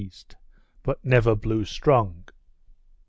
[0.03, 0.09] E.,
[0.81, 2.27] but never blew strong.